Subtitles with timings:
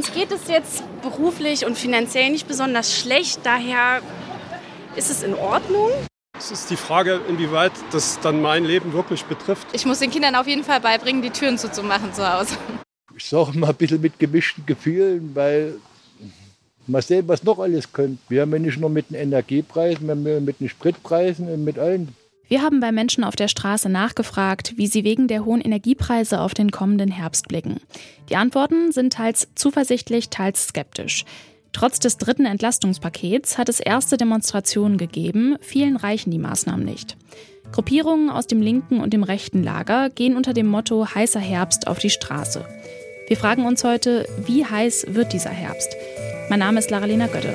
[0.00, 4.00] Uns geht es jetzt beruflich und finanziell nicht besonders schlecht, daher
[4.96, 5.90] ist es in Ordnung.
[6.38, 9.66] Es ist die Frage, inwieweit das dann mein Leben wirklich betrifft.
[9.74, 12.56] Ich muss den Kindern auf jeden Fall beibringen, die Türen zuzumachen zu Hause.
[13.14, 15.74] Ich sage mal ein bisschen mit gemischten Gefühlen, weil
[16.86, 18.20] mal sehen, was noch alles kommt.
[18.30, 21.78] Wir haben ja nicht nur mit den Energiepreisen, wir haben mit den Spritpreisen und mit
[21.78, 22.16] allen.
[22.50, 26.52] Wir haben bei Menschen auf der Straße nachgefragt, wie sie wegen der hohen Energiepreise auf
[26.52, 27.76] den kommenden Herbst blicken.
[28.28, 31.24] Die Antworten sind teils zuversichtlich, teils skeptisch.
[31.72, 37.16] Trotz des dritten Entlastungspakets hat es erste Demonstrationen gegeben, vielen reichen die Maßnahmen nicht.
[37.70, 42.00] Gruppierungen aus dem linken und dem rechten Lager gehen unter dem Motto heißer Herbst auf
[42.00, 42.66] die Straße.
[43.28, 45.94] Wir fragen uns heute, wie heiß wird dieser Herbst?
[46.48, 47.54] Mein Name ist Laralena Götte.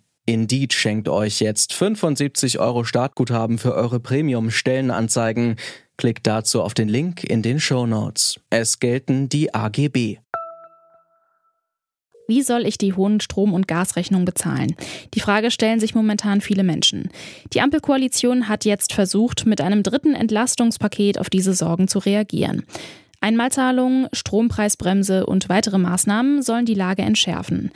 [0.25, 5.55] Indeed schenkt euch jetzt 75 Euro Startguthaben für eure Premium-Stellenanzeigen.
[5.97, 8.39] Klickt dazu auf den Link in den Show Notes.
[8.49, 10.17] Es gelten die AGB.
[12.27, 14.75] Wie soll ich die hohen Strom- und Gasrechnungen bezahlen?
[15.15, 17.09] Die Frage stellen sich momentan viele Menschen.
[17.53, 22.63] Die Ampelkoalition hat jetzt versucht, mit einem dritten Entlastungspaket auf diese Sorgen zu reagieren.
[23.19, 27.71] Einmalzahlungen, Strompreisbremse und weitere Maßnahmen sollen die Lage entschärfen.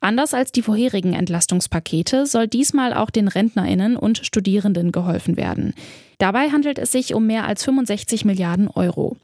[0.00, 5.74] Anders als die vorherigen Entlastungspakete soll diesmal auch den Rentnerinnen und Studierenden geholfen werden.
[6.16, 9.16] Dabei handelt es sich um mehr als 65 Milliarden Euro.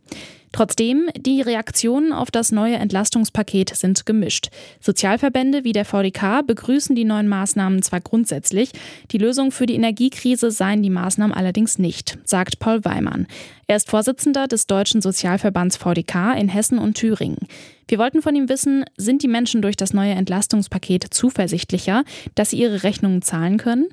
[0.53, 4.49] Trotzdem, die Reaktionen auf das neue Entlastungspaket sind gemischt.
[4.81, 8.71] Sozialverbände wie der VDK begrüßen die neuen Maßnahmen zwar grundsätzlich,
[9.11, 13.27] die Lösung für die Energiekrise seien die Maßnahmen allerdings nicht, sagt Paul Weimann.
[13.67, 17.49] Er ist Vorsitzender des Deutschen Sozialverbands VDK in Hessen und Thüringen.
[17.89, 22.05] Wir wollten von ihm wissen, sind die Menschen durch das neue Entlastungspaket zuversichtlicher,
[22.35, 23.87] dass sie ihre Rechnungen zahlen können?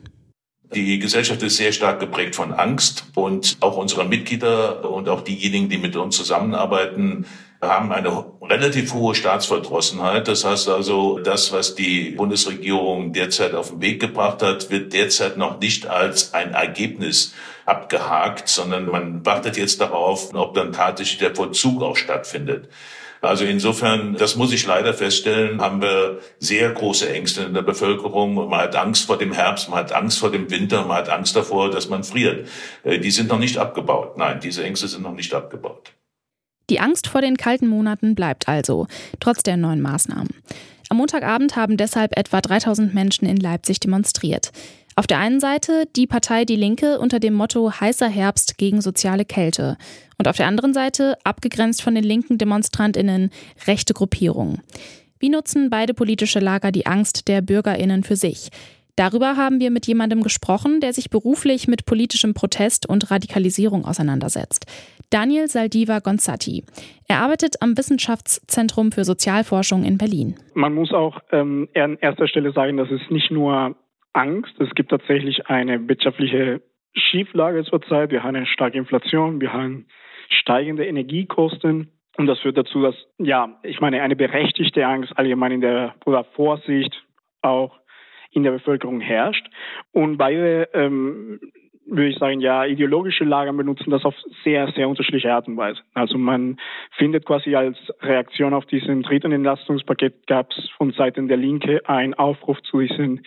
[0.73, 5.69] Die Gesellschaft ist sehr stark geprägt von Angst und auch unsere Mitglieder und auch diejenigen,
[5.69, 7.25] die mit uns zusammenarbeiten,
[7.61, 10.27] haben eine relativ hohe Staatsverdrossenheit.
[10.27, 15.37] Das heißt also, das, was die Bundesregierung derzeit auf den Weg gebracht hat, wird derzeit
[15.37, 17.33] noch nicht als ein Ergebnis
[17.65, 22.69] abgehakt, sondern man wartet jetzt darauf, ob dann tatsächlich der Vollzug auch stattfindet.
[23.23, 28.35] Also insofern, das muss ich leider feststellen, haben wir sehr große Ängste in der Bevölkerung.
[28.35, 31.33] Man hat Angst vor dem Herbst, man hat Angst vor dem Winter, man hat Angst
[31.33, 32.49] davor, dass man friert.
[32.83, 34.17] Äh, die sind noch nicht abgebaut.
[34.17, 35.93] Nein, diese Ängste sind noch nicht abgebaut.
[36.69, 38.87] Die Angst vor den kalten Monaten bleibt also,
[39.21, 40.43] trotz der neuen Maßnahmen.
[40.89, 44.51] Am Montagabend haben deshalb etwa 3000 Menschen in Leipzig demonstriert.
[44.95, 49.25] Auf der einen Seite die Partei Die Linke unter dem Motto Heißer Herbst gegen soziale
[49.25, 49.77] Kälte
[50.19, 53.31] und auf der anderen Seite, abgegrenzt von den linken Demonstrantinnen,
[53.65, 54.61] rechte Gruppierungen.
[55.19, 58.49] Wie nutzen beide politische Lager die Angst der Bürgerinnen für sich?
[58.95, 64.67] Darüber haben wir mit jemandem gesprochen, der sich beruflich mit politischem Protest und Radikalisierung auseinandersetzt.
[65.09, 66.63] Daniel Saldiva Gonzatti.
[67.07, 70.35] Er arbeitet am Wissenschaftszentrum für Sozialforschung in Berlin.
[70.53, 73.75] Man muss auch ähm, an erster Stelle sagen, dass es nicht nur
[74.13, 74.59] Angst.
[74.59, 76.61] Es gibt tatsächlich eine wirtschaftliche
[76.95, 78.11] Schieflage zurzeit.
[78.11, 79.87] Wir haben eine starke Inflation, wir haben
[80.29, 81.91] steigende Energiekosten.
[82.15, 86.23] Und das führt dazu, dass, ja, ich meine, eine berechtigte Angst allgemein in der, oder
[86.23, 87.03] Vorsicht
[87.41, 87.79] auch
[88.31, 89.47] in der Bevölkerung herrscht.
[89.91, 91.39] Und beide, ähm,
[91.85, 95.81] würde ich sagen, ja, ideologische Lager benutzen das auf sehr, sehr unterschiedliche Art und Weise.
[95.93, 96.57] Also man
[96.97, 102.13] findet quasi als Reaktion auf diesen dritten Entlastungspaket gab es von Seiten der Linke einen
[102.13, 103.25] Aufruf zu diesen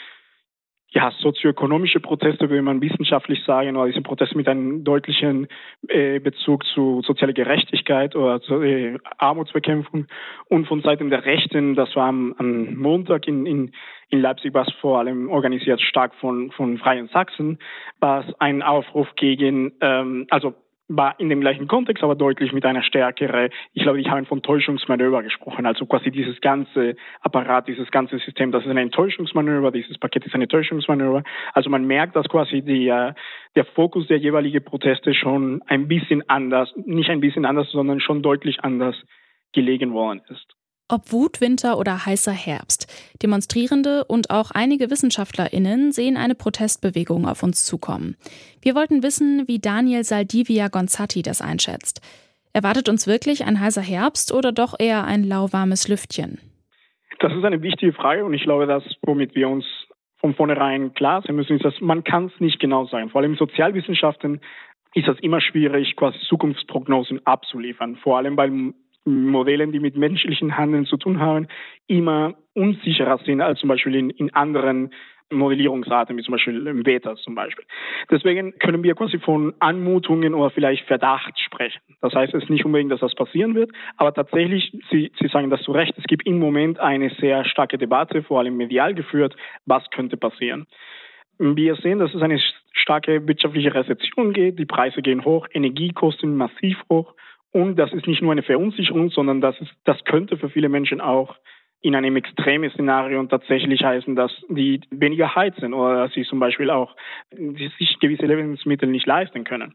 [0.90, 5.48] ja, sozioökonomische Proteste, würde man wissenschaftlich sagen, oder diese Proteste mit einem deutlichen
[5.88, 10.06] äh, Bezug zu sozialer Gerechtigkeit oder zu äh, Armutsbekämpfung.
[10.48, 13.72] Und von Seiten der Rechten, das war am, am Montag in, in,
[14.10, 17.58] in Leipzig, was vor allem organisiert stark von, von Freien Sachsen,
[17.98, 20.54] war es ein Aufruf gegen, ähm, also
[20.88, 24.42] war in dem gleichen Kontext, aber deutlich mit einer stärkere, ich glaube, ich habe von
[24.42, 29.98] Täuschungsmanöver gesprochen, also quasi dieses ganze Apparat, dieses ganze System, das ist ein Enttäuschungsmanöver, dieses
[29.98, 31.24] Paket ist ein Enttäuschungsmanöver.
[31.52, 33.14] Also man merkt, dass quasi die, äh,
[33.56, 38.22] der Fokus der jeweiligen Proteste schon ein bisschen anders, nicht ein bisschen anders, sondern schon
[38.22, 38.96] deutlich anders
[39.52, 40.55] gelegen worden ist.
[40.88, 42.86] Ob Wut, Winter oder heißer Herbst.
[43.20, 48.16] Demonstrierende und auch einige WissenschaftlerInnen sehen eine Protestbewegung auf uns zukommen.
[48.62, 52.02] Wir wollten wissen, wie Daniel Saldivia Gonzatti das einschätzt.
[52.52, 56.38] Erwartet uns wirklich ein heißer Herbst oder doch eher ein lauwarmes Lüftchen?
[57.18, 59.64] Das ist eine wichtige Frage und ich glaube, dass womit wir uns
[60.18, 63.10] von vornherein klar sein müssen, ist, dass man kann es nicht genau sagen.
[63.10, 64.40] Vor allem in Sozialwissenschaften
[64.94, 67.96] ist es immer schwierig, quasi Zukunftsprognosen abzuliefern.
[67.96, 68.50] Vor allem bei
[69.06, 71.46] Modellen, die mit menschlichen Handeln zu tun haben,
[71.86, 74.90] immer unsicherer sind als zum Beispiel in, in anderen
[75.30, 77.64] Modellierungsarten, wie zum Beispiel im Beta zum Beispiel.
[78.10, 81.80] Deswegen können wir quasi von Anmutungen oder vielleicht Verdacht sprechen.
[82.00, 85.50] Das heißt es ist nicht unbedingt, dass das passieren wird, aber tatsächlich, Sie, Sie sagen
[85.50, 89.34] das zu Recht, es gibt im Moment eine sehr starke Debatte, vor allem medial geführt,
[89.64, 90.66] was könnte passieren.
[91.38, 92.40] Wir sehen, dass es eine
[92.72, 97.14] starke wirtschaftliche Rezession geht, die Preise gehen hoch, Energiekosten massiv hoch
[97.56, 101.00] und das ist nicht nur eine Verunsicherung, sondern das, ist, das könnte für viele Menschen
[101.00, 101.36] auch
[101.80, 106.68] in einem extremen Szenario tatsächlich heißen, dass die weniger heizen oder dass sie zum Beispiel
[106.68, 106.94] auch
[107.78, 109.74] sich gewisse Lebensmittel nicht leisten können.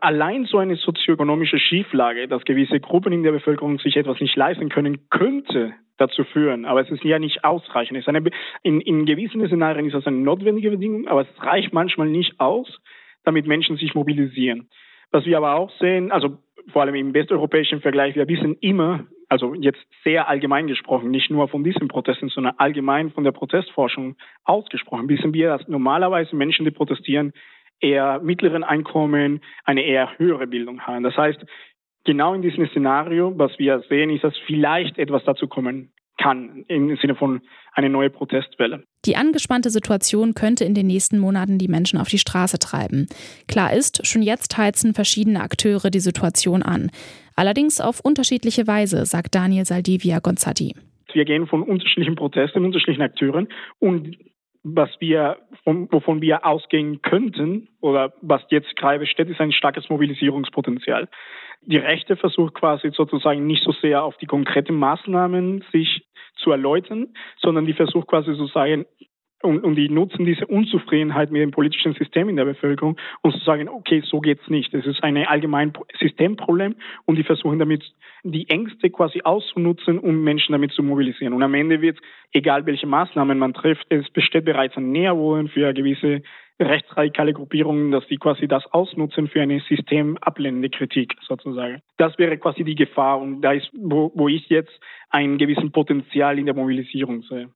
[0.00, 4.68] Allein so eine sozioökonomische Schieflage, dass gewisse Gruppen in der Bevölkerung sich etwas nicht leisten
[4.68, 6.66] können, könnte dazu führen.
[6.66, 8.06] Aber es ist ja nicht ausreichend.
[8.06, 8.22] Eine,
[8.62, 12.80] in, in gewissen Szenarien ist das eine notwendige Bedingung, aber es reicht manchmal nicht aus,
[13.24, 14.68] damit Menschen sich mobilisieren.
[15.10, 16.38] Was wir aber auch sehen, also
[16.70, 21.48] vor allem im westeuropäischen Vergleich, wir wissen immer, also jetzt sehr allgemein gesprochen, nicht nur
[21.48, 26.70] von diesen Protesten, sondern allgemein von der Protestforschung ausgesprochen, wissen wir, dass normalerweise Menschen, die
[26.70, 27.32] protestieren,
[27.80, 31.02] eher mittleren Einkommen, eine eher höhere Bildung haben.
[31.02, 31.44] Das heißt,
[32.04, 35.92] genau in diesem Szenario, was wir sehen, ist, dass vielleicht etwas dazu kommen
[36.22, 37.40] kann, im Sinne von
[37.74, 38.84] eine neue Protestwelle.
[39.04, 43.06] Die angespannte Situation könnte in den nächsten Monaten die Menschen auf die Straße treiben.
[43.48, 46.90] Klar ist, schon jetzt heizen verschiedene Akteure die Situation an.
[47.34, 50.74] Allerdings auf unterschiedliche Weise, sagt Daniel Saldivia Gonzatti.
[51.12, 53.48] Wir gehen von unterschiedlichen Protesten, unterschiedlichen Akteuren
[53.78, 54.16] und
[54.64, 61.08] was wir, wovon wir ausgehen könnten oder was jetzt gerade besteht, ist ein starkes Mobilisierungspotenzial.
[61.62, 66.06] Die Rechte versucht quasi sozusagen nicht so sehr auf die konkreten Maßnahmen sich
[66.36, 68.86] zu erläutern, sondern die versucht quasi sozusagen
[69.42, 73.38] und, und die nutzen diese Unzufriedenheit mit dem politischen System in der Bevölkerung und zu
[73.40, 74.72] sagen, okay, so geht's nicht.
[74.72, 77.84] Das ist ein allgemein Systemproblem und die versuchen damit
[78.24, 81.34] die Ängste quasi auszunutzen, um Menschen damit zu mobilisieren.
[81.34, 81.98] Und am Ende wird,
[82.32, 86.22] egal welche Maßnahmen man trifft, es besteht bereits ein Nährwohlen für gewisse
[86.60, 91.82] rechtsradikale Gruppierungen, dass sie quasi das ausnutzen für eine systemablehnende Kritik sozusagen.
[91.96, 94.72] Das wäre quasi die Gefahr und da ist, wo, wo ich jetzt
[95.10, 97.48] einen gewissen Potenzial in der Mobilisierung sehe.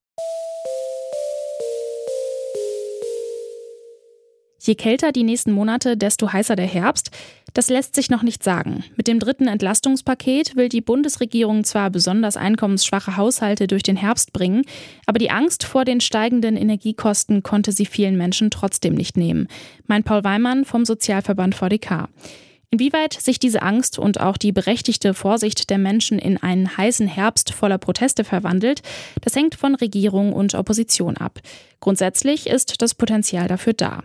[4.67, 7.11] Je kälter die nächsten Monate, desto heißer der Herbst.
[7.55, 8.83] Das lässt sich noch nicht sagen.
[8.97, 14.65] Mit dem dritten Entlastungspaket will die Bundesregierung zwar besonders einkommensschwache Haushalte durch den Herbst bringen,
[15.07, 19.47] aber die Angst vor den steigenden Energiekosten konnte sie vielen Menschen trotzdem nicht nehmen.
[19.87, 22.09] Mein Paul Weimann vom Sozialverband VDK.
[22.71, 27.55] Inwieweit sich diese Angst und auch die berechtigte Vorsicht der Menschen in einen heißen Herbst
[27.55, 28.83] voller Proteste verwandelt,
[29.21, 31.39] das hängt von Regierung und Opposition ab.
[31.79, 34.03] Grundsätzlich ist das Potenzial dafür da.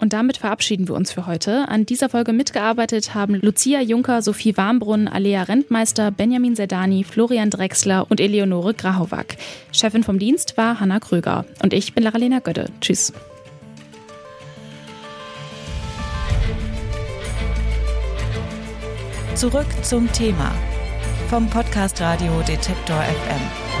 [0.00, 1.68] Und damit verabschieden wir uns für heute.
[1.68, 8.10] An dieser Folge mitgearbeitet haben Lucia Juncker, Sophie Warmbrunn, Alea Rentmeister, Benjamin Sedani, Florian Drexler
[8.10, 9.36] und Eleonore Grahovac.
[9.72, 11.44] Chefin vom Dienst war Hanna Kröger.
[11.62, 12.66] Und ich bin Laralena Götte.
[12.80, 13.12] Tschüss.
[19.34, 20.52] Zurück zum Thema
[21.28, 23.73] vom Podcast Radio Detektor FM.